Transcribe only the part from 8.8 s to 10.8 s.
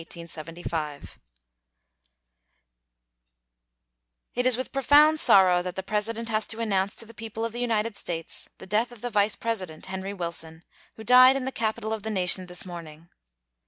of the Vice President, Henry Wilson,